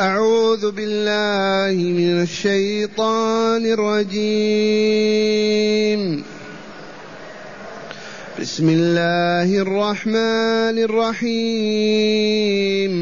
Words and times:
أعوذ 0.00 0.70
بالله 0.70 1.82
من 1.82 2.22
الشيطان 2.22 3.66
الرجيم. 3.66 4.22
بسم 8.40 8.68
الله 8.68 9.58
الرحمن 9.58 10.78
الرحيم. 10.88 12.92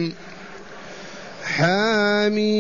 حميم. 1.45 2.51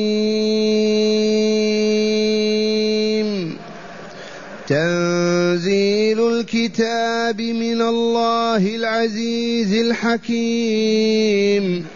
تنزيل 4.68 6.28
الكتاب 6.28 7.40
من 7.40 7.82
الله 7.82 8.76
العزيز 8.76 9.74
الحكيم. 9.74 11.86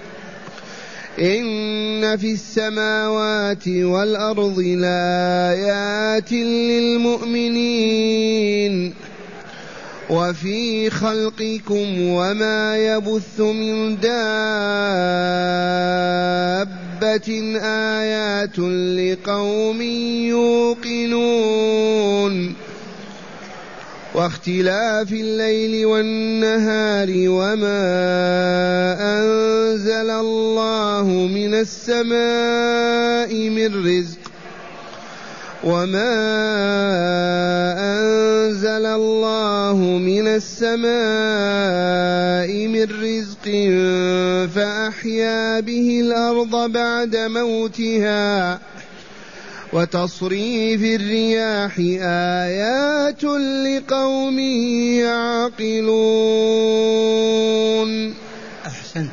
إن 1.25 2.17
في 2.17 2.33
السماوات 2.33 3.69
والأرض 3.69 4.59
لآيات 4.59 6.33
للمؤمنين 7.13 7.75
وفي 10.11 10.91
خلقكم 10.91 12.01
وما 12.01 12.77
يبث 12.77 13.41
من 13.41 14.01
دابة 14.01 14.15
آيات 17.65 18.59
لقوم 18.99 19.83
يوقنون 20.83 21.85
واختلاف 24.15 25.13
الليل 25.13 25.87
والنهار 25.87 27.09
وما 27.11 27.85
أنزل 29.19 30.11
الله 30.11 31.05
من 31.07 31.55
السماء 31.55 33.35
من 33.49 33.87
رزق 33.87 34.19
وما 35.65 36.15
أنزل 37.99 38.87
الله 38.87 39.77
من 39.83 40.29
السماء 40.29 40.85
من 42.67 42.87
رزق 43.03 43.45
فأحيا 44.55 45.61
به 45.61 46.01
الأرض 46.01 46.71
بعد 46.71 47.17
موتها 47.17 48.61
وتصريف 49.75 51.01
الرياح 51.01 51.79
آيات 52.49 53.25
لقوم 53.25 54.39
يعقلون. 54.99 55.95
أحسنت. 58.67 59.11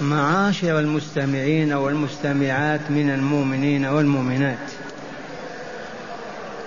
معاشر 0.00 0.78
المستمعين 0.78 1.72
والمستمعات 1.72 2.80
من 2.90 3.10
المؤمنين 3.10 3.84
والمؤمنات. 3.86 4.58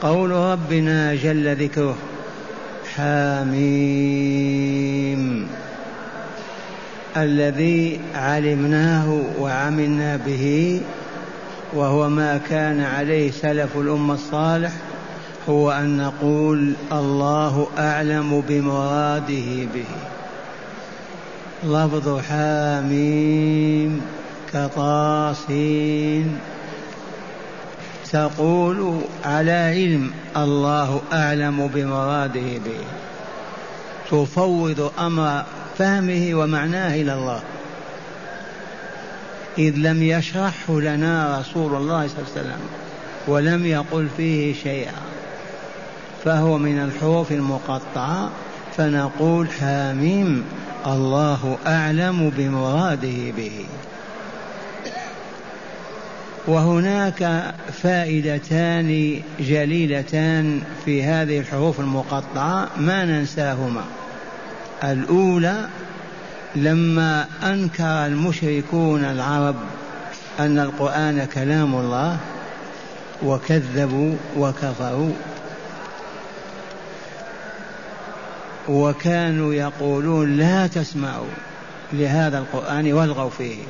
قول 0.02 0.31
ربنا 0.31 1.16
جل 1.16 1.56
ذكره 1.56 1.97
حاميم 2.95 4.22
الذي 7.17 8.00
علمناه 8.16 9.22
وعملنا 9.39 10.17
به 10.17 10.81
وهو 11.74 12.10
ما 12.10 12.38
كان 12.50 12.82
عليه 12.82 13.32
سلف 13.32 13.78
الأمة 13.78 14.14
الصالح 14.14 14.72
هو 15.50 15.72
أن 15.72 15.98
نقول 15.98 16.74
الله 16.92 17.68
أعلم 17.78 18.44
بمراده 18.50 19.68
به. 19.74 19.86
لفظ 21.64 22.20
حاميم 22.20 24.02
كطاسين. 24.54 26.40
تقول 28.12 29.02
على 29.26 29.52
علم 29.52 30.12
الله 30.38 31.02
أعلم 31.14 31.68
بمراده 31.68 32.58
به. 32.66 32.84
تفوض 34.12 34.92
أمر 35.00 35.44
فهمه 35.78 36.30
ومعناه 36.34 36.96
إلى 36.96 37.14
الله. 37.14 37.40
إذ 39.57 39.73
لم 39.78 40.03
يشرحه 40.03 40.79
لنا 40.79 41.39
رسول 41.39 41.75
الله 41.75 42.07
صلى 42.07 42.17
الله 42.17 42.31
عليه 42.35 42.41
وسلم 42.41 42.59
ولم 43.28 43.66
يقل 43.66 44.07
فيه 44.17 44.53
شيئا 44.53 45.01
فهو 46.25 46.57
من 46.57 46.79
الحروف 46.79 47.31
المقطعة 47.31 48.29
فنقول 48.78 49.50
حاميم 49.50 50.44
الله 50.88 51.57
أعلم 51.67 52.31
بمراده 52.38 53.31
به. 53.38 53.66
وهناك 56.47 57.53
فائدتان 57.83 59.22
جليلتان 59.39 60.62
في 60.85 61.03
هذه 61.03 61.39
الحروف 61.39 61.79
المقطعة 61.79 62.69
ما 62.78 63.06
ننساهما. 63.06 63.83
الأولى 64.83 65.68
لما 66.56 67.28
أنكر 67.44 68.06
المشركون 68.06 69.03
العرب 69.03 69.56
أن 70.39 70.59
القرآن 70.59 71.25
كلام 71.25 71.75
الله 71.75 72.17
وكذبوا 73.23 74.16
وكفروا 74.38 75.13
وكانوا 78.69 79.53
يقولون 79.53 80.38
لا 80.38 80.67
تسمعوا 80.67 81.28
لهذا 81.94 82.38
القرآن 82.38 82.94
والغوا 82.94 83.29
فيه. 83.29 83.63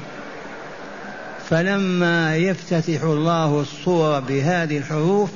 فلما 1.50 2.36
يفتتح 2.36 3.04
الله 3.04 3.62
الصورة 3.62 4.20
بهذه 4.20 4.78
الحروف 4.78 5.30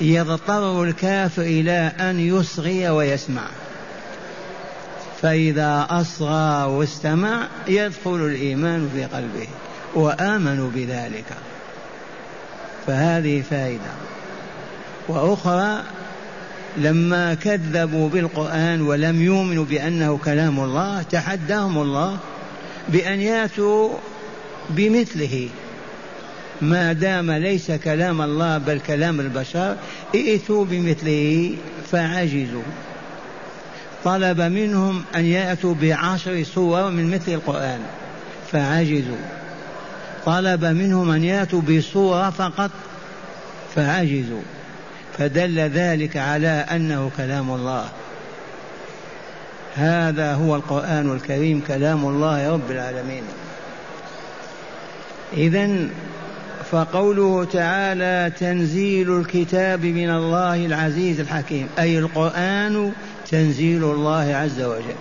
يضطر 0.00 0.82
الكافر 0.84 1.42
إلى 1.42 1.92
أن 2.00 2.20
يصغي 2.20 2.90
ويسمع. 2.90 3.42
فإذا 5.22 5.86
أصغى 5.90 6.64
واستمع 6.72 7.48
يدخل 7.68 8.14
الإيمان 8.14 8.90
في 8.94 9.04
قلبه 9.04 9.46
وآمنوا 9.94 10.70
بذلك. 10.74 11.24
فهذه 12.86 13.42
فائدة. 13.50 13.92
وأخرى 15.08 15.82
لما 16.76 17.34
كذبوا 17.34 18.08
بالقرآن 18.08 18.82
ولم 18.82 19.22
يؤمنوا 19.22 19.64
بأنه 19.64 20.18
كلام 20.24 20.60
الله 20.60 21.02
تحداهم 21.02 21.78
الله 21.78 22.18
بأن 22.88 23.20
يأتوا 23.20 23.94
بمثله. 24.70 25.48
ما 26.62 26.92
دام 26.92 27.30
ليس 27.30 27.70
كلام 27.70 28.22
الله 28.22 28.58
بل 28.58 28.80
كلام 28.86 29.20
البشر 29.20 29.76
ائتوا 30.14 30.64
بمثله 30.64 31.54
فعجزوا. 31.92 32.62
طلب 34.06 34.40
منهم 34.40 35.04
أن 35.16 35.24
يأتوا 35.24 35.74
بعشر 35.74 36.44
صور 36.44 36.90
من 36.90 37.10
مثل 37.10 37.32
القرآن. 37.32 37.80
فعجزوا. 38.52 39.16
طلب 40.26 40.64
منهم 40.64 41.10
أن 41.10 41.24
يأتوا 41.24 41.60
بصورة 41.60 42.30
فقط. 42.30 42.70
فعجزوا. 43.74 44.42
فدل 45.18 45.58
ذلك 45.58 46.16
على 46.16 46.48
أنه 46.48 47.10
كلام 47.16 47.50
الله. 47.50 47.88
هذا 49.74 50.34
هو 50.34 50.56
القرآن 50.56 51.12
الكريم 51.12 51.62
كلام 51.68 52.06
الله 52.06 52.52
رب 52.52 52.70
العالمين. 52.70 53.22
إذا 55.32 55.88
فقوله 56.70 57.44
تعالى 57.44 58.32
تنزيل 58.38 59.18
الكتاب 59.18 59.84
من 59.84 60.10
الله 60.10 60.66
العزيز 60.66 61.20
الحكيم 61.20 61.68
أي 61.78 61.98
القرآن 61.98 62.92
تنزيل 63.30 63.84
الله 63.84 64.34
عز 64.34 64.60
وجل. 64.60 64.94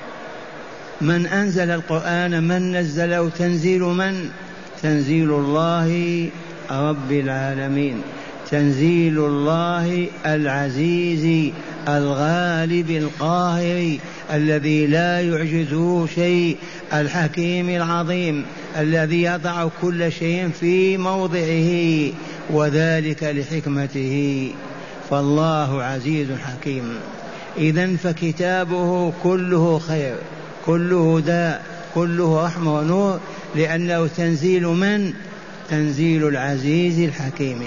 من 1.01 1.25
أنزل 1.25 1.69
القرآن 1.69 2.43
من 2.43 2.77
نزله؟ 2.77 3.29
تنزيل 3.29 3.81
من؟ 3.81 4.29
تنزيل 4.83 5.29
الله 5.29 6.29
رب 6.71 7.11
العالمين. 7.11 8.01
تنزيل 8.51 9.19
الله 9.19 10.07
العزيز 10.25 11.51
الغالب 11.87 12.89
القاهر 12.89 13.97
الذي 14.33 14.87
لا 14.87 15.21
يعجزه 15.21 16.07
شيء 16.15 16.57
الحكيم 16.93 17.69
العظيم 17.69 18.45
الذي 18.77 19.23
يضع 19.23 19.67
كل 19.81 20.11
شيء 20.11 20.49
في 20.59 20.97
موضعه 20.97 22.11
وذلك 22.49 23.23
لحكمته. 23.23 24.51
فالله 25.09 25.83
عزيز 25.83 26.27
حكيم. 26.31 26.95
إذا 27.57 27.95
فكتابه 27.95 29.13
كله 29.23 29.79
خير 29.79 30.15
كله 30.65 31.21
داء 31.25 31.65
كله 31.95 32.45
رحمة 32.45 32.75
ونور 32.75 33.19
لأنه 33.55 34.07
تنزيل 34.07 34.63
من؟ 34.63 35.13
تنزيل 35.69 36.27
العزيز 36.27 36.99
الحكيم. 36.99 37.65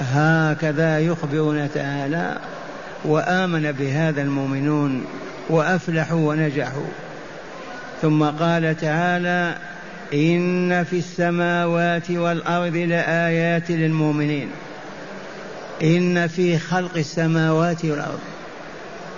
هكذا 0.00 1.00
يخبرنا 1.00 1.66
تعالى 1.66 2.38
وآمن 3.04 3.72
بهذا 3.72 4.22
المؤمنون 4.22 5.04
وأفلحوا 5.48 6.28
ونجحوا. 6.28 6.90
ثم 8.02 8.24
قال 8.24 8.76
تعالى 8.76 9.56
إن 10.14 10.84
في 10.84 10.98
السماوات 10.98 12.10
والأرض 12.10 12.76
لآيات 12.76 13.70
للمؤمنين. 13.70 14.48
إن 15.82 16.28
في 16.28 16.58
خلق 16.58 16.96
السماوات 16.96 17.84
والأرض. 17.84 18.20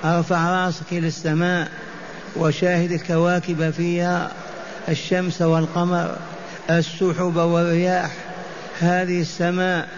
أرفع 0.05 0.65
رأسك 0.65 0.93
إلى 0.93 1.07
السماء 1.07 1.69
وشاهد 2.37 2.93
الكواكب 2.93 3.71
فيها 3.71 4.33
الشمس 4.89 5.43
والقمر 5.43 6.17
السحب 6.71 7.37
والرياح. 7.37 8.11
هذه 8.81 9.21
السماء 9.21 9.89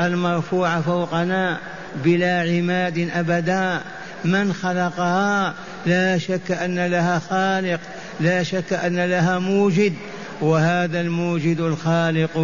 المرفوعة 0.00 0.80
فوقنا 0.80 1.58
بلا 2.04 2.40
عماد 2.40 3.10
أبدا. 3.14 3.80
من 4.24 4.52
خلقها؟ 4.52 5.54
لا 5.86 6.18
شك 6.18 6.50
أن 6.50 6.86
لها 6.86 7.18
خالق 7.18 7.80
لا 8.20 8.42
شك 8.42 8.72
أن 8.72 9.00
لها 9.00 9.38
موجد 9.38 9.94
وهذا 10.40 11.00
الموجد 11.00 11.60
الخالق. 11.60 12.36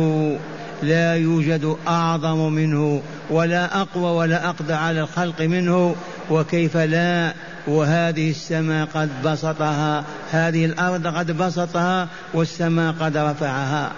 لا 0.82 1.14
يوجد 1.14 1.76
أعظم 1.88 2.52
منه 2.52 3.02
ولا 3.31 3.81
أقوى 3.81 4.11
ولا 4.11 4.49
أقدر 4.49 4.75
على 4.75 5.00
الخلق 5.00 5.40
منه 5.40 5.96
وكيف 6.31 6.76
لا؟ 6.76 7.32
وهذه 7.67 8.31
السماء 8.31 8.88
قد 8.94 9.08
بسطها 9.25 10.05
هذه 10.31 10.64
الأرض 10.64 11.06
قد 11.06 11.31
بسطها 11.38 12.08
والسماء 12.34 12.94
قد 13.00 13.17
رفعها. 13.17 13.93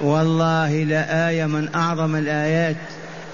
والله 0.00 0.84
لآية 0.84 1.46
من 1.46 1.74
أعظم 1.74 2.16
الآيات 2.16 2.76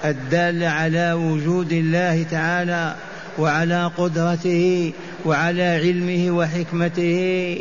الدالة 0.05 0.67
على 0.67 1.13
وجود 1.13 1.71
الله 1.71 2.23
تعالى 2.31 2.95
وعلى 3.37 3.91
قدرته 3.97 4.93
وعلى 5.25 5.63
علمه 5.63 6.31
وحكمته. 6.31 7.57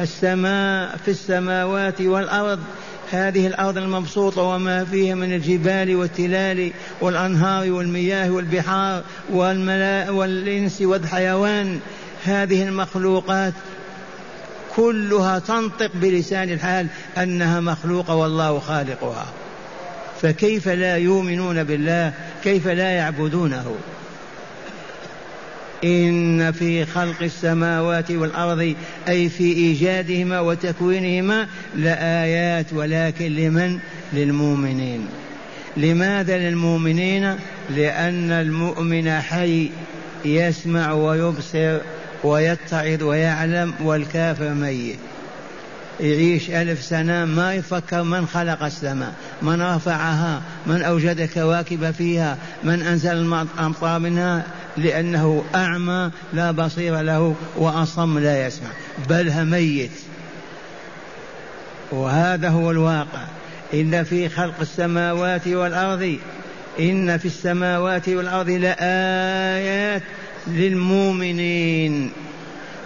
السماء 0.00 0.96
في 1.04 1.10
السماوات 1.10 2.00
والأرض 2.00 2.58
هذه 3.12 3.46
الأرض 3.46 3.76
المبسوطة 3.76 4.42
وما 4.42 4.84
فيها 4.84 5.14
من 5.14 5.32
الجبال 5.32 5.96
والتلال 5.96 6.72
والأنهار 7.00 7.72
والمياه 7.72 8.30
والبحار 8.30 9.02
والملا 9.30 10.10
والإنس 10.10 10.82
والحيوان. 10.82 11.80
هذه 12.24 12.62
المخلوقات 12.62 13.52
كلها 14.76 15.38
تنطق 15.38 15.90
بلسان 15.94 16.50
الحال 16.50 16.86
أنها 17.18 17.60
مخلوقة 17.60 18.14
والله 18.14 18.58
خالقها. 18.58 19.26
فكيف 20.22 20.68
لا 20.68 20.96
يؤمنون 20.96 21.64
بالله؟ 21.64 22.12
كيف 22.44 22.68
لا 22.68 22.90
يعبدونه؟ 22.90 23.74
إن 25.84 26.52
في 26.52 26.86
خلق 26.86 27.22
السماوات 27.22 28.10
والأرض 28.10 28.74
أي 29.08 29.28
في 29.28 29.44
إيجادهما 29.52 30.40
وتكوينهما 30.40 31.46
لآيات 31.76 32.72
ولكن 32.72 33.26
لمن؟ 33.26 33.78
للمؤمنين 34.12 35.06
لماذا 35.76 36.38
للمؤمنين؟ 36.38 37.36
لأن 37.70 38.30
المؤمن 38.30 39.10
حي 39.10 39.70
يسمع 40.24 40.92
ويبصر 40.92 41.78
ويتعظ 42.24 43.02
ويعلم 43.02 43.74
والكافر 43.80 44.54
ميت 44.54 44.98
يعيش 46.00 46.50
ألف 46.50 46.82
سنة 46.82 47.24
ما 47.24 47.54
يفكر 47.54 48.02
من 48.02 48.26
خلق 48.26 48.62
السماء 48.62 49.14
من 49.42 49.62
رفعها 49.62 50.42
من 50.66 50.82
أوجد 50.82 51.20
الكواكب 51.20 51.90
فيها 51.90 52.38
من 52.64 52.82
أنزل 52.82 53.10
الأمطار 53.10 53.98
منها 53.98 54.44
لأنه 54.76 55.44
أعمى 55.54 56.10
لا 56.32 56.50
بصير 56.50 57.00
له 57.00 57.34
وأصم 57.56 58.18
لا 58.18 58.46
يسمع. 58.46 58.68
بل 59.08 59.44
ميت. 59.44 59.90
وهذا 61.90 62.48
هو 62.48 62.70
الواقع. 62.70 63.24
إن 63.74 64.04
في 64.04 64.28
خلق 64.28 64.54
السماوات 64.60 65.48
والأرض 65.48 66.16
إن 66.80 67.18
في 67.18 67.24
السماوات 67.24 68.08
والأرض 68.08 68.50
لآيات 68.50 70.02
للمؤمنين. 70.46 72.12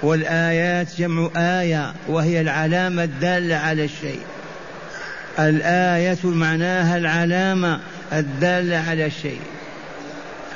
والآيات 0.02 0.86
جمع 0.98 1.30
آية 1.36 1.94
وهي 2.08 2.40
العلامة 2.40 3.04
الدالة 3.04 3.56
على 3.56 3.84
الشيء. 3.84 4.20
الآية 5.38 6.18
معناها 6.24 6.96
العلامة 6.96 7.80
الدالة 8.12 8.76
على 8.76 9.06
الشيء. 9.06 9.40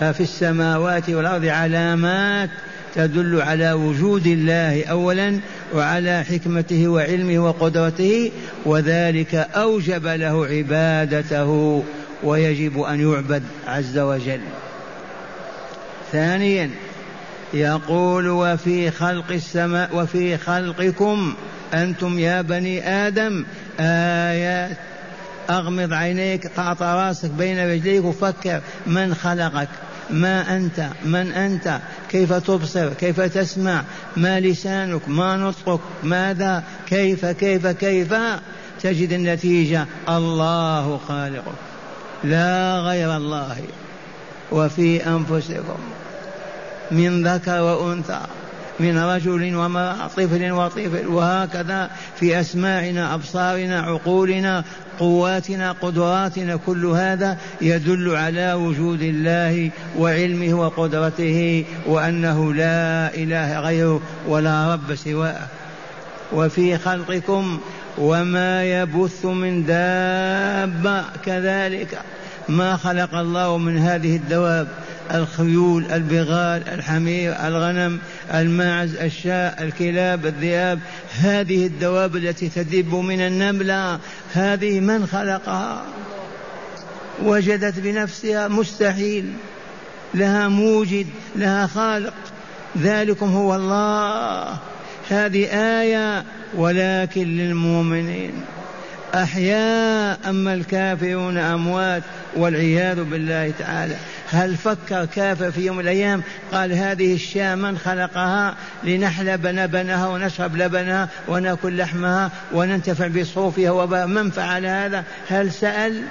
ففي 0.01 0.23
السماوات 0.23 1.11
والأرض 1.11 1.45
علامات 1.45 2.51
تدل 2.95 3.43
على 3.43 3.73
وجود 3.73 4.27
الله 4.27 4.85
أولا 4.85 5.41
وعلى 5.75 6.25
حكمته 6.25 6.89
وعلمه 6.89 7.39
وقدرته 7.39 8.33
وذلك 8.67 9.35
أوجب 9.35 10.07
له 10.07 10.47
عبادته 10.47 11.83
ويجب 12.23 12.81
أن 12.81 13.13
يعبد 13.13 13.43
عز 13.67 13.99
وجل. 13.99 14.41
ثانيا 16.13 16.71
يقول 17.55 18.29
وفي 18.29 18.91
خلق 18.91 19.31
السماء 19.31 19.97
وفي 19.97 20.37
خلقكم 20.37 21.35
أنتم 21.75 22.19
يا 22.19 22.43
بني 22.43 22.89
آدم 22.89 23.45
آيات 23.81 24.77
أغمض 25.51 25.93
عينيك 25.93 26.47
قاط 26.47 26.83
رأسك 26.83 27.31
بين 27.31 27.71
رجليك 27.71 28.05
وفكر 28.05 28.61
من 28.87 29.15
خلقك؟ 29.15 29.69
ما 30.13 30.57
أنت؟ 30.57 30.89
من 31.05 31.33
أنت؟ 31.33 31.81
كيف 32.11 32.33
تبصر؟ 32.33 32.93
كيف 32.93 33.21
تسمع؟ 33.21 33.85
ما 34.17 34.41
لسانك؟ 34.41 35.09
ما 35.09 35.37
نطقك؟ 35.37 35.81
ماذا؟ 36.03 36.65
كيف؟ 36.87 37.27
كيف؟ 37.27 37.67
كيف؟ 37.67 38.15
تجد 38.83 39.13
النتيجة 39.13 39.87
الله 40.09 41.01
خالقك. 41.09 41.55
لا 42.25 42.81
غير 42.81 43.17
الله. 43.17 43.57
وفي 44.53 45.07
أنفسكم. 45.07 45.79
من 46.91 47.29
ذكر 47.29 47.61
وأنثى. 47.61 48.21
من 48.81 48.99
رجل 48.99 49.57
وما 49.57 50.09
طفل 50.17 50.53
وطفل 50.53 51.07
وهكذا 51.07 51.91
في 52.17 52.41
أسماعنا 52.41 53.15
أبصارنا 53.15 53.81
عقولنا 53.81 54.65
قواتنا 54.99 55.73
قدراتنا 55.73 56.57
كل 56.57 56.87
هذا 56.87 57.39
يدل 57.61 58.17
على 58.17 58.53
وجود 58.53 59.03
الله 59.03 59.71
وعلمه 59.99 60.55
وقدرته 60.55 61.65
وأنه 61.87 62.55
لا 62.55 63.15
إله 63.15 63.61
غيره 63.61 64.01
ولا 64.29 64.73
رب 64.73 64.95
سواه. 64.95 65.47
وفي 66.33 66.79
خلقكم 66.79 67.61
وما 67.99 68.65
يبث 68.65 69.25
من 69.25 69.67
دابة 69.67 71.05
كذلك 71.25 71.99
ما 72.49 72.77
خلق 72.77 73.15
الله 73.15 73.59
من 73.59 73.79
هذه 73.79 74.17
الدواب. 74.17 74.69
الخيول 75.15 75.85
البغال 75.93 76.69
الحمير 76.69 77.47
الغنم 77.47 77.99
الماعز 78.35 78.97
الشاء 78.97 79.63
الكلاب 79.63 80.27
الذئاب. 80.27 80.79
هذه 81.21 81.67
الدواب 81.67 82.17
التي 82.17 82.49
تدب 82.49 82.95
من 82.95 83.21
النملة 83.21 83.99
هذه 84.35 84.81
من 84.81 85.07
خلقها؟ 85.07 85.85
وجدت 87.23 87.79
بنفسها 87.79 88.49
مستحيل. 88.49 89.33
لها 90.15 90.49
موجد 90.49 91.07
لها 91.37 91.67
خالق. 91.67 92.15
ذلكم 92.79 93.27
هو 93.27 93.55
الله. 93.55 94.59
هذه 95.11 95.47
آية 95.81 96.25
ولكن 96.55 97.37
للمؤمنين. 97.37 98.33
أحياء 99.15 100.19
أما 100.29 100.55
الكافرون 100.55 101.39
أموات 101.39 102.03
والعياذ 102.37 103.05
بالله 103.05 103.53
تعالى. 103.59 103.97
هل 104.33 104.57
فكر 104.57 105.05
كافر 105.05 105.51
في 105.51 105.61
يوم 105.67 105.77
من 105.77 105.83
الأيام؟ 105.83 106.23
قال 106.53 106.73
هذه 106.73 107.15
الشاة 107.15 107.55
من 107.55 107.79
خلقها 107.79 108.55
لنحلب 108.85 109.47
لبنها 109.47 110.09
ونشرب 110.09 110.57
لبنها 110.57 111.09
ونأكل 111.29 111.77
لحمها 111.77 112.31
وننتفع 112.53 113.07
بصوفها 113.07 114.07
من 114.07 114.31
فعل 114.31 114.67
هذا؟ 114.67 115.05
هل 115.29 115.53
سأل؟ 115.53 116.03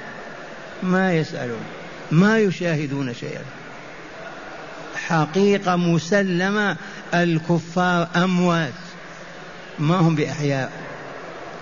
ما 0.84 1.14
يسألون. 1.14 1.62
ما 2.12 2.40
يشاهدون 2.40 3.14
شيئا. 3.14 3.42
حقيقة 5.08 5.76
مسلمة 5.76 6.78
الكفار 7.14 8.08
أموات. 8.16 8.74
ما 9.80 9.96
هم 9.96 10.16
بأحياء. 10.16 10.72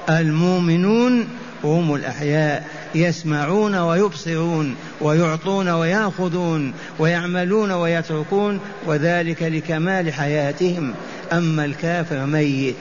المؤمنون 0.10 1.28
هم 1.64 1.96
الأحياء. 1.96 2.68
يسمعون 2.98 3.76
ويبصرون 3.76 4.76
ويعطون 5.02 5.70
ويأخذون 5.70 6.74
ويعملون 7.00 7.72
ويتركون 7.72 8.60
وذلك 8.86 9.44
لكمال 9.44 10.14
حياتهم. 10.14 10.94
أما 11.34 11.66
الكافر 11.66 12.26
ميت. 12.26 12.76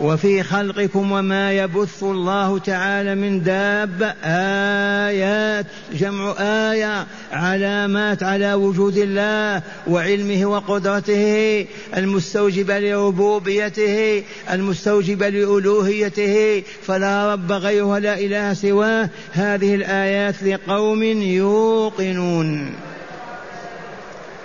وفي 0.00 0.42
خلقكم 0.42 1.12
وما 1.12 1.52
يبث 1.52 2.02
الله 2.02 2.58
تعالى 2.58 3.14
من 3.14 3.42
دابة 3.42 4.14
آيات 4.24 5.66
جمع 5.92 6.34
آية 6.38 7.06
علامات 7.32 8.22
على 8.22 8.54
وجود 8.54 8.96
الله 8.96 9.62
وعلمه 9.86 10.46
وقدرته 10.46 11.66
المستوجبة 11.96 12.78
لربوبيته 12.78 14.22
المستوجبة 14.50 15.28
لألوهيته. 15.28 16.62
فلا 16.82 17.32
رب 17.32 17.52
غيره 17.52 17.84
ولا 17.84 18.18
إله 18.18 18.54
سواه. 18.54 19.08
هذه 19.32 19.74
الآيات 19.74 20.42
لقوم 20.42 21.02
يوقنون. 21.02 22.74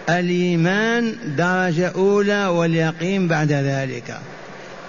الإيمان 0.09 1.15
درجة 1.37 1.91
أولى 1.95 2.47
واليقين 2.47 3.27
بعد 3.27 3.51
ذلك. 3.51 4.19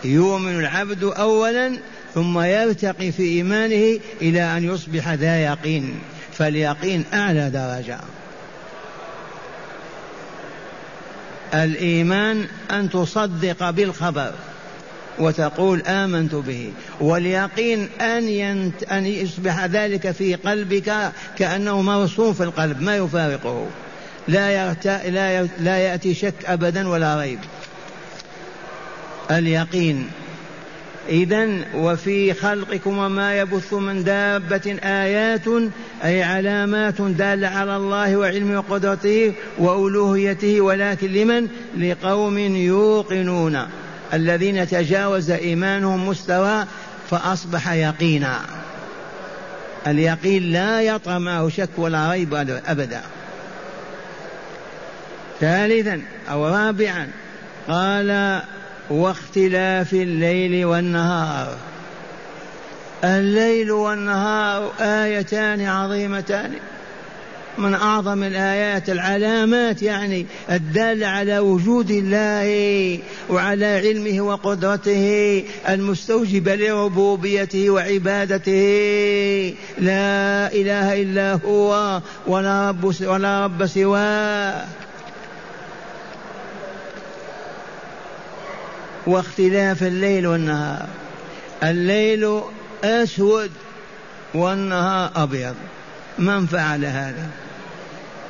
يؤمن 0.04 0.58
العبد 0.58 1.04
اولا 1.04 1.72
ثم 2.14 2.40
يرتقي 2.40 3.12
في 3.12 3.22
إيمانه 3.22 4.00
إلى 4.22 4.42
أن 4.56 4.64
يصبح 4.64 5.08
ذا 5.08 5.38
يقين 5.38 5.98
فاليقين 6.32 7.04
أعلى 7.14 7.50
درجة. 7.50 7.98
الإيمان 11.54 12.46
أن 12.70 12.90
تصدق 12.90 13.70
بالخبر 13.70 14.32
وتقول 15.18 15.82
آمنت 15.82 16.34
به 16.34 16.72
واليقين 17.00 17.88
أن 18.00 18.28
ينت 18.28 18.82
أن 18.82 19.06
يصبح 19.06 19.64
ذلك 19.64 20.10
في 20.10 20.34
قلبك 20.34 21.12
كأنه 21.38 21.82
مرسوم 21.82 22.34
في 22.34 22.42
القلب 22.42 22.82
ما 22.82 22.96
يفارقه. 22.96 23.66
لا 24.28 24.50
يرتا 24.50 25.10
لا, 25.10 25.42
لا 25.60 25.78
يأتي 25.78 26.14
شك 26.14 26.34
أبدا 26.46 26.88
ولا 26.88 27.20
ريب. 27.20 27.38
اليقين. 29.30 30.10
إذا 31.08 31.48
وفي 31.74 32.34
خلقكم 32.34 32.98
وما 32.98 33.38
يبث 33.38 33.72
من 33.72 34.04
دابة 34.04 34.78
آيات 34.82 35.44
أي 36.04 36.22
علامات 36.22 37.00
دالة 37.00 37.48
على 37.48 37.76
الله 37.76 38.16
وعلمه 38.16 38.58
وقدرته 38.58 39.32
وألوهيته 39.58 40.60
ولكن 40.60 41.12
لمن؟ 41.12 41.48
لقوم 41.78 42.38
يوقنون. 42.38 43.66
الذين 44.12 44.68
تجاوز 44.68 45.30
إيمانهم 45.30 46.08
مستوى 46.08 46.64
فأصبح 47.10 47.72
يقينا. 47.72 48.40
اليقين 49.86 50.42
لا 50.52 50.82
يطغى 50.82 51.18
معه 51.18 51.48
شك 51.48 51.70
ولا 51.76 52.10
ريب 52.12 52.34
أبدا. 52.66 53.02
ثالثا 55.40 56.00
أو 56.30 56.46
رابعا 56.46 57.08
قال 57.68 58.40
واختلاف 58.90 59.92
الليل 59.92 60.64
والنهار. 60.64 61.56
الليل 63.04 63.70
والنهار 63.70 64.72
آيتان 64.80 65.60
عظيمتان. 65.60 66.52
من 67.58 67.74
أعظم 67.74 68.22
الآيات 68.22 68.90
العلامات 68.90 69.82
يعني 69.82 70.26
الدالة 70.50 71.06
على 71.06 71.38
وجود 71.38 71.90
الله 71.90 72.98
وعلى 73.30 73.66
علمه 73.66 74.20
وقدرته 74.20 75.44
المستوجبة 75.68 76.54
لربوبيته 76.54 77.70
وعبادته. 77.70 79.54
لا 79.78 80.52
إله 80.52 81.02
إلا 81.02 81.38
هو 81.46 82.00
ولا 82.26 82.68
رب, 82.68 82.94
ولا 83.00 83.44
رب 83.44 83.66
سواه. 83.66 84.64
واختلاف 89.08 89.82
الليل 89.82 90.26
والنهار. 90.26 90.86
الليل 91.62 92.40
أسود 92.84 93.50
والنهار 94.34 95.10
أبيض. 95.16 95.54
من 96.18 96.46
فعل 96.46 96.84
هذا؟ 96.84 97.28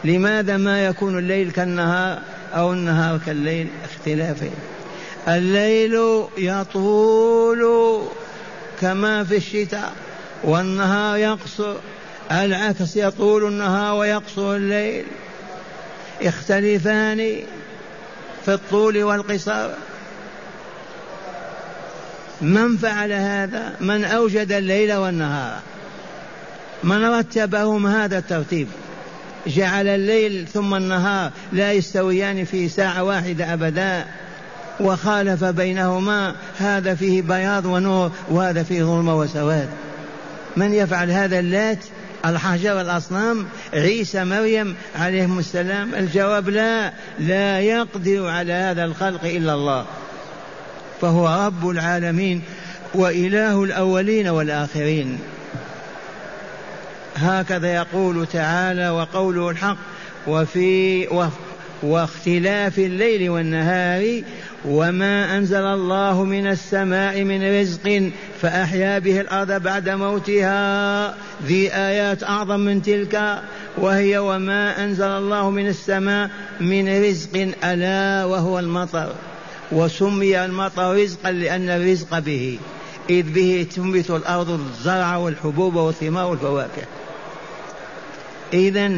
لماذا 0.05 0.57
ما 0.57 0.87
يكون 0.87 1.19
الليل 1.19 1.51
كالنهار 1.51 2.19
أو 2.55 2.73
النهار 2.73 3.21
كالليل؟ 3.27 3.69
اختلافين 3.85 4.55
الليل 5.29 6.25
يطول 6.39 8.03
كما 8.81 9.25
في 9.25 9.37
الشتاء 9.37 9.93
والنهار 10.45 11.17
يقصر. 11.17 11.75
العكس 12.31 12.97
يطول 12.97 13.45
النهار 13.45 13.95
ويقصر 13.95 14.55
الليل. 14.57 15.05
يختلفان 16.21 17.37
في 18.45 18.55
الطول 18.55 19.03
والقصار 19.03 19.75
من 22.43 22.77
فعل 22.77 23.13
هذا؟ 23.13 23.73
من 23.81 24.05
أوجد 24.05 24.53
الليل 24.53 24.95
والنهار. 24.95 25.59
من 26.85 27.05
رتبهم 27.05 27.87
هذا 27.87 28.19
الترتيب؟ 28.19 28.69
جعل 29.47 29.89
الليل 29.89 30.47
ثم 30.53 30.75
النهار 30.75 31.31
لا 31.53 31.73
يستويان 31.73 32.45
في 32.45 32.69
ساعة 32.69 33.03
واحدة 33.03 33.53
أبدا. 33.53 34.05
وخالف 34.81 35.45
بينهما 35.45 36.35
هذا 36.59 36.95
فيه 36.95 37.23
بياض 37.23 37.67
ونور 37.67 38.13
وهذا 38.29 38.63
فيه 38.63 38.83
ظلمة 38.83 39.19
وسواد. 39.19 39.69
من 40.57 40.75
يفعل 40.75 41.11
هذا 41.11 41.39
اللات؟ 41.39 41.85
الحجر 42.25 42.81
الأصنام. 42.81 43.47
عيسى 43.75 44.25
مريم 44.25 44.75
عليهم 44.99 45.39
السلام. 45.39 45.95
الجواب 45.95 46.49
لا. 46.49 46.93
لا 47.19 47.61
يقدر 47.61 48.27
على 48.27 48.53
هذا 48.53 48.85
الخلق 48.85 49.25
إلا 49.25 49.55
الله. 49.55 49.85
فهو 51.01 51.47
رب 51.47 51.69
العالمين 51.69 52.43
وإله 52.95 53.65
الأولين 53.65 54.29
والآخرين. 54.29 55.19
هكذا 57.17 57.75
يقول 57.75 58.27
تعالى 58.27 58.91
وقوله 58.91 59.51
الحق 59.51 59.77
وفي 60.27 61.09
واختلاف 61.83 62.79
الليل 62.79 63.31
والنهار 63.31 64.23
وما 64.65 65.37
أنزل 65.37 65.63
الله 65.63 66.25
من 66.25 66.47
السماء 66.47 67.25
من 67.25 67.61
رزق 67.61 68.11
فأحيا 68.43 68.99
به 68.99 69.21
الأرض 69.21 69.63
بعد 69.63 69.89
موتها. 69.89 71.15
ذي 71.47 71.75
آيات 71.75 72.23
أعظم 72.23 72.61
من 72.61 72.83
تلك 72.83 73.39
وهي 73.77 74.19
وما 74.19 74.85
أنزل 74.85 75.09
الله 75.09 75.51
من 75.51 75.69
السماء 75.69 76.31
من 76.61 77.05
رزق 77.05 77.51
ألا 77.65 78.25
وهو 78.25 78.59
المطر. 78.59 79.13
وسمي 79.73 80.45
المطر 80.45 80.95
رزقا 80.95 81.31
لأن 81.33 81.69
الرزق 81.69 82.19
به. 82.19 82.59
إذ 83.11 83.23
به 83.23 83.67
تنبت 83.77 84.11
الأرض 84.11 84.51
الزرع 84.51 85.17
والحبوب 85.17 85.75
والثمار 85.75 86.27
والفواكه. 86.27 86.83
إذا 88.53 88.91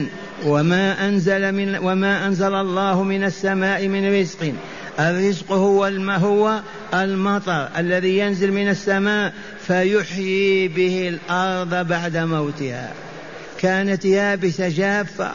وما 0.46 1.08
أنزل 1.08 1.52
من 1.52 1.78
وما 1.78 2.26
أنزل 2.26 2.54
الله 2.54 3.02
من 3.02 3.24
السماء 3.24 3.88
من 3.88 4.20
رزق. 4.20 4.52
الرزق 5.00 5.52
هو 5.52 5.86
الما 5.86 6.16
هو 6.16 6.60
المطر 6.94 7.68
الذي 7.76 8.18
ينزل 8.18 8.52
من 8.52 8.68
السماء 8.68 9.32
فيحيي 9.66 10.68
به 10.68 11.08
الأرض 11.08 11.86
بعد 11.86 12.16
موتها. 12.16 12.92
كانت 13.58 14.04
يابسة 14.04 14.68
جافة 14.68 15.30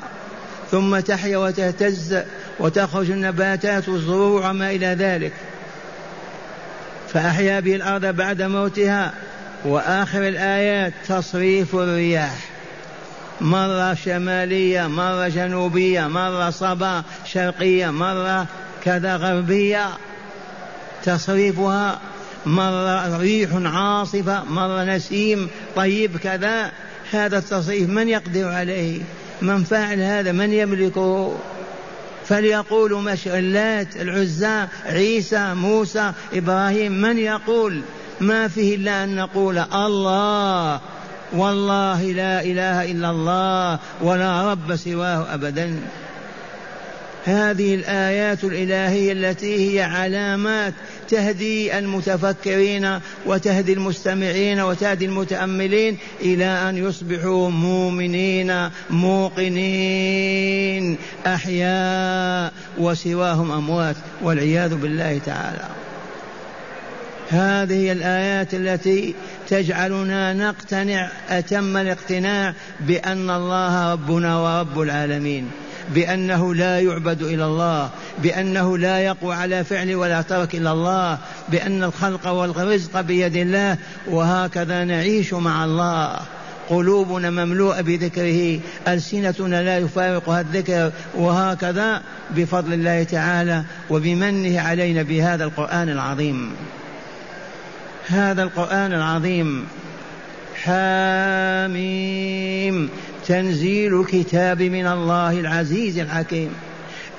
ثم 0.72 1.00
تحيا 1.00 1.38
وتهتز 1.38 2.18
وتخرج 2.60 3.12
النباتات 3.12 3.90
والزروع 3.90 4.50
وما 4.50 4.72
إلى 4.72 4.88
ذلك. 4.88 5.34
فأحيا 7.14 7.60
به 7.60 7.76
الأرض 7.76 8.06
بعد 8.06 8.42
موتها 8.42 9.14
وآخر 9.66 10.28
الآيات 10.28 10.94
تصريف 11.08 11.76
الرياح. 11.76 12.38
مرة 13.42 13.94
شمالية 13.94 14.88
مرة 14.88 15.28
جنوبية 15.28 16.08
مرة 16.08 16.50
صبا 16.50 17.04
شرقية 17.26 17.90
مرة 17.90 18.48
كذا 18.84 19.16
غربية 19.16 19.88
تصريفها 21.04 22.00
مرة 22.46 23.18
ريح 23.18 23.50
عاصفة 23.54 24.44
مرة 24.44 24.84
نسيم 24.84 25.50
طيب 25.76 26.18
كذا. 26.18 26.72
هذا 27.12 27.38
التصريف 27.38 27.90
من 27.90 28.10
يقدر 28.10 28.48
عليه؟ 28.48 29.02
من 29.42 29.64
فاعل 29.64 30.00
هذا؟ 30.00 30.32
من 30.32 30.54
يملكه؟ 30.54 31.38
فليقولوا 32.30 33.02
اللات 33.28 33.96
العزى 33.96 34.66
عيسى 34.86 35.54
موسى 35.54 36.12
إبراهيم 36.34 36.92
من 36.92 37.18
يقول؟ 37.18 37.82
ما 38.22 38.48
فيه 38.48 38.76
إلا 38.76 39.04
أن 39.04 39.16
نقول 39.16 39.58
الله. 39.58 40.80
والله 41.34 42.04
لا 42.04 42.42
إله 42.42 42.92
إلا 42.92 43.10
الله 43.10 43.80
ولا 44.02 44.52
رب 44.52 44.76
سواه 44.76 45.34
أبدا. 45.34 45.80
هذه 47.26 47.76
الآيات 47.76 48.44
الإلهية 48.44 49.12
التي 49.12 49.78
هي 49.78 49.82
علامات 49.82 50.74
تهدي 51.10 51.78
المتفكرين 51.78 53.00
وتهدي 53.26 53.74
المستمعين 53.74 54.60
وتهدي 54.60 55.06
المتأملين 55.06 55.98
إلى 56.22 56.46
أن 56.46 56.78
يصبحوا 56.78 57.50
مؤمنين 57.50 58.70
موقنين 58.90 60.98
أحياء 61.28 62.54
وسواهم 62.78 63.52
أموات 63.52 63.96
والعياذ 64.22 64.76
بالله 64.76 65.22
تعالى. 65.26 65.68
هذه 67.30 67.92
الآيات 67.92 68.54
التي 68.54 69.16
تجعلنا 69.50 70.34
نقتنع 70.34 71.10
أتم 71.30 71.78
الاقتناع 71.78 72.54
بأن 72.80 73.30
الله 73.30 73.92
ربنا 73.92 74.40
ورب 74.40 74.82
العالمين. 74.82 75.52
بأنه 75.94 76.56
لا 76.56 76.80
يعبد 76.80 77.22
إلى 77.22 77.46
الله 77.46 77.90
بأنه 78.24 78.78
لا 78.78 79.00
يقوى 79.00 79.36
على 79.36 79.64
فعل 79.64 79.96
ولا 79.96 80.22
ترك 80.22 80.56
إلا 80.56 80.72
الله 80.72 81.18
بأن 81.50 81.84
الخلق 81.84 82.28
والرزق 82.28 83.02
بيد 83.02 83.36
الله 83.36 83.78
وهكذا 84.08 84.84
نعيش 84.84 85.34
مع 85.34 85.66
الله. 85.66 86.20
قلوبنا 86.70 87.30
مملوءة 87.30 87.82
بذكره 87.82 88.60
ألسنتنا 88.88 89.64
لا 89.64 89.78
يفارقها 89.78 90.42
الذكر 90.42 90.92
وهكذا 91.16 92.02
بفضل 92.32 92.74
الله 92.74 93.04
تعالى 93.04 93.64
وبمنه 93.90 94.62
علينا 94.62 95.02
بهذا 95.02 95.44
القرآن 95.44 95.90
العظيم. 95.90 96.52
هذا 98.08 98.44
القرآن 98.44 98.94
العظيم. 98.94 99.66
حاميم. 100.64 101.86
تنزيل 103.28 104.06
كتاب 104.06 104.62
من 104.62 104.88
الله 104.88 105.40
العزيز 105.40 106.00
الحكيم. 106.00 106.50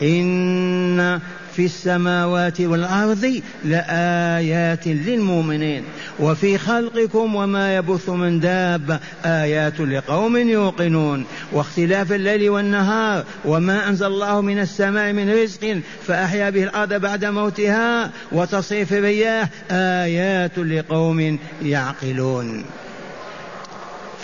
إن 0.03 1.21
في 1.57 1.65
السماوات 1.65 2.61
والأرض 2.61 3.41
لآيات 3.65 4.87
للمؤمنين. 4.87 5.83
وفي 6.21 6.59
خلقكم 6.59 7.35
وما 7.35 7.77
يبث 7.77 8.09
من 8.09 8.41
دابة 8.41 9.01
آيات 9.25 9.81
لقوم 9.81 10.37
يوقنون. 10.37 11.25
واختلاف 11.53 12.13
الليل 12.13 12.51
والنهار 12.51 13.25
وما 13.45 13.89
أنزل 13.89 14.07
الله 14.07 14.41
من 14.41 14.59
السماء 14.59 15.13
من 15.13 15.31
رزق 15.43 15.81
فأحيا 16.07 16.51
به 16.51 16.63
الأرض 16.63 16.95
بعد 16.95 17.25
موتها 17.25 18.11
وتصريف 18.33 18.93
الرياح 18.93 19.49
آيات 19.71 20.59
لقوم 20.59 21.39
يعقلون. 21.63 22.65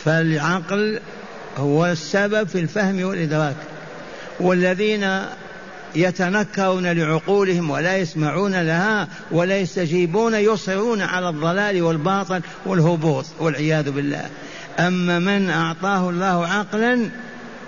فالعقل 0.04 1.00
هو 1.56 1.86
السبب 1.86 2.48
في 2.48 2.58
الفهم 2.60 3.04
والإدراك. 3.04 3.56
والذين 4.40 5.20
يتنكرون 5.94 6.86
لعقولهم 6.86 7.70
ولا 7.70 7.96
يسمعون 7.96 8.62
لها 8.62 9.08
ولا 9.30 9.58
يستجيبون 9.58 10.34
يصرون 10.34 11.02
على 11.02 11.28
الضلال 11.28 11.82
والباطل 11.82 12.40
والهبوط 12.66 13.26
والعياذ 13.40 13.90
بالله. 13.90 14.26
أما 14.78 15.18
من 15.18 15.50
أعطاه 15.50 16.10
الله 16.10 16.46
عقلا 16.46 17.08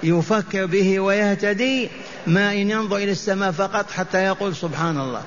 يفكر 0.03 0.67
به 0.67 1.01
ويهتدي 1.01 1.89
ما 2.27 2.53
إن 2.53 2.71
ينظر 2.71 2.97
إلى 2.97 3.13
السماء 3.13 3.53
فقط 3.53 3.91
حتى 3.91 4.19
يقول 4.19 4.57
سبحان 4.57 5.01
الله. 5.01 5.23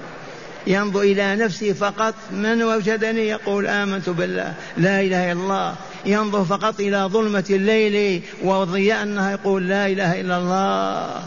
ينظر 0.68 1.02
إلى 1.02 1.36
نفسه 1.36 1.74
فقط 1.74 2.14
من 2.32 2.64
وجدني 2.64 3.28
يقول 3.28 3.68
آمنت 3.68 4.10
بالله 4.10 4.54
لا 4.78 5.02
إله 5.02 5.32
إلا 5.32 5.42
الله. 5.42 5.76
ينظر 6.08 6.46
فقط 6.46 6.80
إلى 6.80 6.98
ظلمة 6.98 7.46
الليل 7.50 8.22
وضياء 8.44 9.04
النهار 9.04 9.32
يقول 9.32 9.68
لا 9.68 9.88
إله 9.88 10.22
إلا 10.22 10.38
الله 10.38 11.22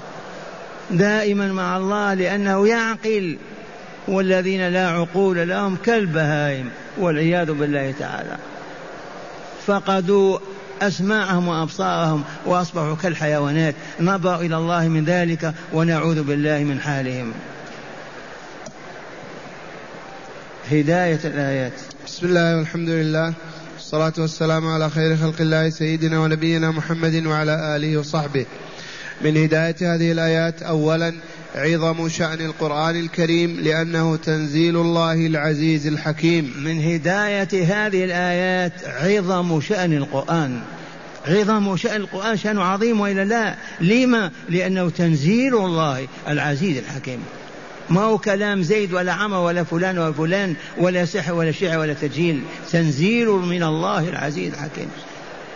دائما 0.91 1.53
مع 1.53 1.77
الله 1.77 2.15
لأنه 2.15 2.69
يعقل 2.69 3.37
والذين 4.09 4.69
لا 4.69 4.89
عقول 4.89 5.49
لهم 5.49 5.77
كالبهائم 5.77 6.71
والعياذ 6.99 7.53
بالله 7.53 7.95
تعالى. 7.99 8.37
فقدوا 9.67 10.39
أسماعهم 10.83 11.49
وأبصارهم 11.49 12.25
وأصبحوا 12.47 12.95
كالحيوانات. 12.95 13.75
نظروا 14.01 14.41
إلى 14.41 14.57
الله 14.57 14.89
من 14.89 15.05
ذلك 15.05 15.55
ونعوذ 15.73 16.23
بالله 16.23 16.59
من 16.59 16.81
حالهم. 16.81 17.33
هداية 20.71 21.21
الآيات. 21.25 21.73
بسم 22.07 22.27
الله 22.27 22.57
والحمد 22.57 22.89
لله. 22.89 23.35
والصلاة 23.93 24.13
والسلام 24.19 24.67
على 24.67 24.91
خير 24.91 25.17
خلق 25.17 25.41
الله 25.41 25.71
سيدنا 25.71 26.21
ونبينا 26.21 26.71
محمد 26.71 27.27
وعلى 27.27 27.77
آله 27.77 27.97
وصحبه. 27.97 28.47
من 29.25 29.37
هداية 29.37 29.77
هذه 29.95 30.13
الآيات 30.13 30.63
أولا 30.63 31.15
عظم 31.55 32.09
شأن 32.09 32.41
القرآن 32.41 32.97
الكريم 32.97 33.61
لأنه 33.61 34.17
تنزيل 34.17 34.77
الله 34.77 35.27
العزيز 35.27 35.87
الحكيم. 35.87 36.55
من 36.65 36.83
هداية 36.83 37.49
هذه 37.53 38.05
الآيات 38.05 38.73
عظم 38.85 39.61
شأن 39.61 39.93
القرآن. 39.93 40.61
عظم 41.27 41.77
شأن 41.77 42.01
القرآن 42.01 42.37
شأن 42.37 42.59
عظيم 42.59 43.01
وإلا 43.01 43.25
لا؟ 43.25 43.55
لما؟ 43.81 44.31
لأنه 44.49 44.91
تنزيل 44.91 45.55
الله 45.55 46.07
العزيز 46.29 46.77
الحكيم. 46.77 47.21
ما 47.91 48.01
هو 48.01 48.19
كلام 48.19 48.63
زيد 48.63 48.95
ولا 48.95 49.13
عمر 49.13 49.37
ولا 49.37 49.65
فلان 49.65 49.99
ولا 49.99 50.13
فلان 50.13 50.55
ولا 50.79 51.05
سحر 51.05 51.35
ولا 51.35 51.53
شعر 51.53 51.79
ولا 51.79 51.93
تجهيل 51.93 52.43
تنزيل 52.73 53.29
من 53.29 53.63
الله 53.63 54.09
العزيز 54.09 54.53
الحكيم. 54.53 54.91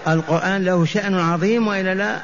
القرآن 0.09 0.65
له 0.65 0.85
شأن 0.85 1.15
عظيم 1.15 1.69
وإلا 1.69 1.95
لا؟ 1.95 2.21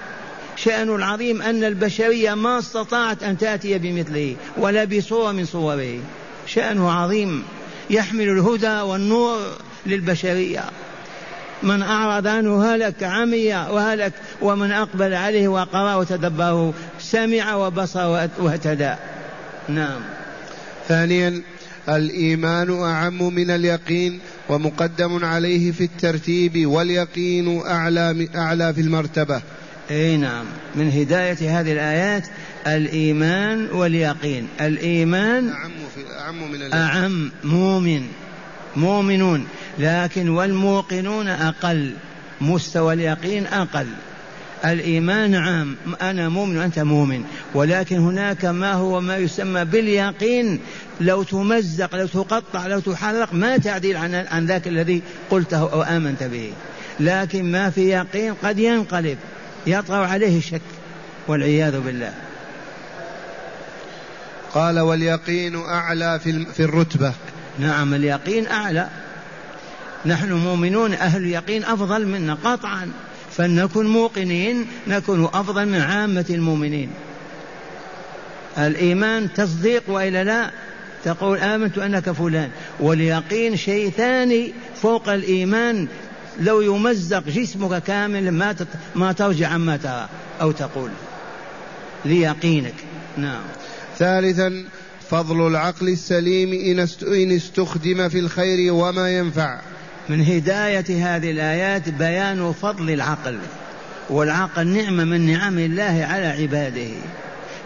شأن 0.57 0.95
العظيم 0.95 1.43
أن 1.43 1.65
البشرية 1.65 2.35
ما 2.35 2.59
استطاعت 2.59 3.23
أن 3.23 3.39
تأتي 3.39 3.79
بمثله 3.79 4.37
ولا 4.57 4.85
بصورة 4.85 5.33
من 5.33 5.45
صوره. 5.45 5.99
شأنه 6.47 6.93
عظيم. 6.93 7.43
يحمل 7.91 8.29
الهدى 8.29 8.81
والنور 8.81 9.39
للبشرية. 9.87 10.65
من 11.63 11.83
أعرض 11.83 12.27
عنه 12.27 12.75
هلك 12.75 13.03
عمي 13.03 13.55
وهلك 13.55 14.13
ومن 14.43 14.73
أقبل 14.73 15.15
عليه 15.15 15.49
وقرأ 15.49 15.95
وتدبره 15.95 16.75
سمع 17.01 17.55
وبصر 17.55 18.29
واهتدى. 18.39 18.95
نعم. 19.75 20.01
ثانيا 20.89 21.43
الإيمان 21.89 22.83
أعم 22.83 23.35
من 23.35 23.51
اليقين 23.51 24.19
ومقدم 24.49 25.25
عليه 25.25 25.73
في 25.73 25.85
الترتيب 25.85 26.67
واليقين 26.67 27.63
أعلى 27.67 28.29
أعلى 28.37 28.75
في 28.75 28.81
المرتبة. 28.81 29.43
أي 29.91 30.17
نعم. 30.17 30.45
من 30.75 30.91
هداية 30.91 31.61
هذه 31.61 31.73
الآيات 31.73 32.29
الإيمان 32.67 33.69
واليقين. 33.73 34.49
الإيمان 34.61 35.49
أعم 35.49 35.71
في 35.95 36.19
أعم 36.21 36.53
من 36.53 36.73
أعم 36.73 37.33
مؤمن 37.45 38.03
مؤمنون. 38.77 39.47
لكن 39.79 40.29
والموقنون 40.29 41.29
أقل 41.29 41.95
مستوى 42.41 42.95
اليقين 42.95 43.47
أقل. 43.47 43.87
الإيمان 44.65 45.35
عام. 45.35 45.77
أنا 46.03 46.29
مؤمن 46.29 46.59
وأنت 46.59 46.79
مؤمن. 46.79 47.25
ولكن 47.55 47.99
هناك 47.99 48.45
ما 48.45 48.73
هو 48.73 49.01
ما 49.01 49.17
يسمى 49.17 49.65
باليقين. 49.65 50.61
لو 51.01 51.23
تمزق 51.23 51.95
لو 51.95 52.07
تقطع 52.07 52.67
لو 52.67 52.81
تحرق 52.81 53.35
ما 53.35 53.57
تعديل 53.57 53.97
عن 53.97 54.15
عن 54.15 54.47
ذاك 54.47 54.69
الذي 54.69 55.03
قلته 55.31 55.73
أو 55.73 55.83
آمنت 55.83 56.23
به. 56.23 56.53
لكن 57.01 57.53
ما 57.53 57.71
في 57.71 57.81
يقين 57.81 58.35
قد 58.35 58.59
ينقلب. 58.59 59.19
يطغى 59.67 60.07
عليه 60.07 60.39
الشك 60.39 60.61
والعياذ 61.29 61.81
بالله. 61.81 62.13
قال 64.55 64.81
واليقين 64.81 65.57
أعلى 65.57 66.21
في 66.25 66.47
في 66.47 66.63
الرتبة. 66.63 67.13
نعم 67.59 67.95
اليقين 67.95 68.47
أعلى. 68.47 68.89
نحن 70.07 70.33
مؤمنون 70.33 70.93
أهل 70.93 71.23
اليقين 71.23 71.65
أفضل 71.65 72.07
منا 72.07 72.35
قطعا. 72.45 72.93
فلنكن 73.37 73.87
موقنين 73.87 74.67
نكون 74.87 75.25
أفضل 75.25 75.67
من 75.67 75.81
عامة 75.81 76.25
المؤمنين. 76.31 76.91
الإيمان 78.59 79.33
تصديق 79.33 79.83
وإلا 79.89 80.25
لا؟ 80.25 80.51
تقول 81.05 81.39
آمنت 81.39 81.79
أنك 81.79 82.11
فلان. 82.11 82.51
واليقين 82.81 83.57
شيء 83.57 83.91
ثاني 83.91 84.53
فوق 84.83 85.09
الإيمان 85.09 85.89
لو 86.41 86.61
يمزق 86.61 87.29
جسمك 87.29 87.83
كامل 87.83 88.31
ما 88.31 88.57
ما 88.95 89.13
ترجع 89.13 89.49
عما 89.49 89.77
ترى 89.77 90.09
أو 90.41 90.53
تقول. 90.53 90.91
ليقينك. 92.05 92.75
نعم. 93.17 93.43
ثالثا 93.99 94.65
فضل 95.11 95.47
العقل 95.47 95.89
السليم 95.89 96.53
إن 97.03 97.31
استخدم 97.33 98.09
في 98.09 98.19
الخير 98.19 98.73
وما 98.73 99.19
ينفع. 99.19 99.61
من 100.11 100.23
هداية 100.23 101.17
هذه 101.17 101.31
الآيات 101.31 101.89
بيان 101.89 102.53
فضل 102.53 102.91
العقل 102.91 103.39
والعقل 104.09 104.67
نعمة 104.67 105.05
من 105.05 105.33
نعم 105.33 105.59
الله 105.59 106.07
على 106.11 106.27
عباده. 106.27 106.91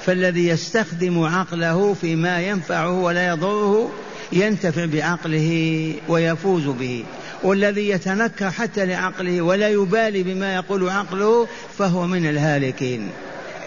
فالذي 0.06 0.48
يستخدم 0.48 1.22
عقله 1.22 1.94
فيما 1.94 2.40
ينفعه 2.40 2.90
ولا 2.90 3.26
يضره 3.28 3.92
ينتفع 4.32 4.84
بعقله 4.84 5.92
ويفوز 6.08 6.66
به. 6.66 7.04
والذي 7.42 7.88
يتنكر 7.88 8.50
حتى 8.50 8.86
لعقله 8.86 9.42
ولا 9.42 9.68
يبالي 9.68 10.22
بما 10.22 10.54
يقول 10.54 10.88
عقله 10.88 11.48
فهو 11.78 12.06
من 12.06 12.26
الهالكين. 12.26 13.08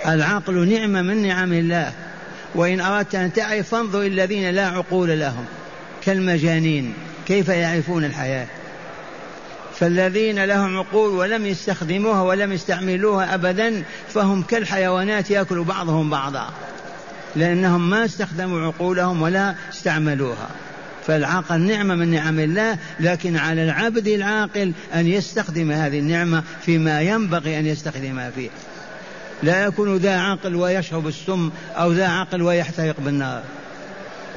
العقل 0.08 0.68
نعمة 0.68 1.02
من 1.02 1.28
نعم 1.28 1.54
الله. 1.54 1.92
وإن 2.56 2.80
أردت 2.80 3.16
أن 3.16 3.34
تعرف 3.34 3.70
فانظر 3.70 4.02
الذين 4.02 4.50
لا 4.50 4.68
عقول 4.68 5.20
لهم. 5.20 5.46
كالمجانين. 6.06 6.94
كيف 7.28 7.50
يعرفون 7.50 8.06
الحياة؟ 8.06 8.48
فالذين 9.80 10.46
لهم 10.46 10.78
عقول 10.78 11.10
ولم 11.10 11.46
يستخدموها 11.46 12.22
ولم 12.22 12.54
يستعملوها 12.54 13.34
أبدا 13.34 13.84
فهم 14.14 14.44
كالحيوانات 14.44 15.32
يأكل 15.32 15.64
بعضهم 15.64 16.10
بعضا 16.10 16.50
لأنهم 17.36 17.90
ما 17.90 18.06
استخدموا 18.06 18.62
عقولهم 18.62 19.22
ولا 19.22 19.56
استعملوها. 19.70 20.50
فالعقل 21.08 21.60
نعمة 21.60 21.96
من 21.96 22.12
نعم 22.12 22.40
الله 22.40 22.78
لكن 23.00 23.38
على 23.38 23.64
العبد 23.64 24.08
العاقل 24.08 24.72
أن 24.94 25.08
يستخدم 25.08 25.72
هذه 25.72 26.00
النعمة 26.00 26.44
فيما 26.62 27.02
ينبغي 27.02 27.60
أن 27.60 27.66
يستخدمها 27.66 28.30
فيه. 28.30 28.50
لا 29.44 29.66
يكون 29.66 29.98
ذا 29.98 30.20
عقل 30.20 30.56
ويشرب 30.56 31.08
السم 31.08 31.52
أو 31.76 31.92
ذا 31.92 32.08
عقل 32.08 32.42
ويحترق 32.42 32.96
بالنار. 33.00 33.44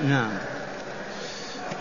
نعم. 0.09 0.31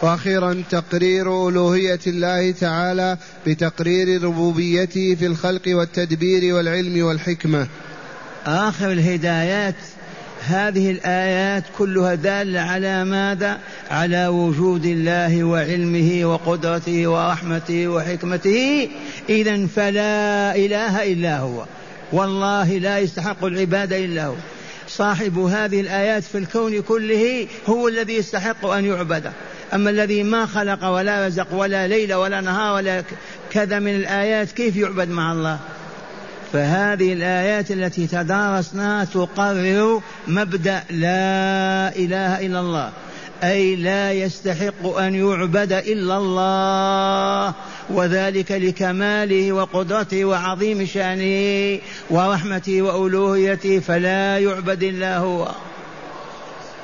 وأخيرا 0.01 0.63
تقرير 0.69 1.49
ألوهية 1.49 1.99
الله 2.07 2.51
تعالى 2.51 3.17
بتقرير 3.47 4.23
ربوبيته 4.23 5.15
في 5.15 5.25
الخلق 5.25 5.61
والتدبير 5.67 6.55
والعلم 6.55 7.03
والحكمة. 7.03 7.67
آخر 8.45 8.91
الهدايات 8.91 9.75
هذه 10.47 10.91
الآيات 10.91 11.63
كلها 11.77 12.15
دالة 12.15 12.59
على 12.59 13.05
ماذا؟ 13.05 13.59
على 13.91 14.27
وجود 14.27 14.85
الله 14.85 15.43
وعلمه 15.43 16.25
وقدرته 16.25 17.07
ورحمته 17.07 17.87
وحكمته. 17.87 18.89
اذا 19.29 19.67
فلا 19.67 20.55
إله 20.55 21.13
إلا 21.13 21.39
هو. 21.39 21.65
والله 22.11 22.77
لا 22.77 22.99
يستحق 22.99 23.45
العبادة 23.45 24.05
إلا 24.05 24.25
هو. 24.25 24.35
صاحب 24.87 25.39
هذه 25.39 25.81
الآيات 25.81 26.23
في 26.23 26.37
الكون 26.37 26.81
كله 26.81 27.47
هو 27.67 27.87
الذي 27.87 28.13
يستحق 28.13 28.65
أن 28.65 28.85
يعبد. 28.85 29.31
أما 29.73 29.89
الذي 29.89 30.23
ما 30.23 30.45
خلق 30.45 30.85
ولا 30.85 31.27
رزق 31.27 31.53
ولا 31.53 31.87
ليل 31.87 32.13
ولا 32.13 32.41
نهار 32.41 32.75
ولا 32.75 33.03
كذا 33.51 33.79
من 33.79 33.95
الآيات 33.95 34.51
كيف 34.51 34.77
يعبد 34.77 35.09
مع 35.09 35.31
الله؟ 35.31 35.59
فهذه 36.53 37.13
الآيات 37.13 37.71
التي 37.71 38.07
تدارسناها 38.07 39.05
تقرر 39.05 40.01
مبدأ 40.27 40.83
لا 40.89 41.95
إله 41.95 42.45
إلا 42.45 42.59
الله 42.59 42.91
أي 43.43 43.75
لا 43.75 44.11
يستحق 44.11 44.97
أن 44.97 45.15
يعبد 45.15 45.73
إلا 45.73 46.17
الله 46.17 47.53
وذلك 47.89 48.51
لكماله 48.51 49.51
وقدرته 49.51 50.25
وعظيم 50.25 50.85
شأنه 50.85 51.79
ورحمته 52.09 52.81
وألوهيته 52.81 53.79
فلا 53.79 54.37
يعبد 54.39 54.83
إلا 54.83 55.17
هو. 55.17 55.51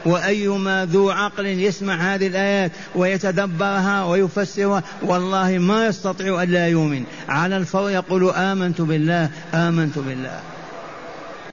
وأيما 0.06 0.86
ذو 0.86 1.10
عقل 1.10 1.46
يسمع 1.46 1.96
هذه 1.96 2.28
الآيات 2.28 2.72
ويتدبرها 2.96 4.06
ويفسرها 4.06 4.84
والله 5.02 5.58
ما 5.58 5.88
يستطيع 5.88 6.44
أن 6.44 6.50
لا 6.50 6.68
يؤمن. 6.68 7.04
على 7.30 7.58
الفور 7.58 7.92
يقول 7.92 8.30
آمنت 8.30 8.82
بالله 8.82 9.30
آمنت 9.54 10.00
بالله. 10.00 10.40